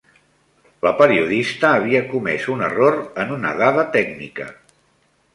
La 0.85 0.91
periodista 1.01 1.69
havia 1.81 2.01
comès 2.13 2.47
un 2.53 2.63
error 2.67 2.97
en 3.25 3.33
una 3.35 3.51
dada 3.59 3.83
tècnica. 3.97 4.49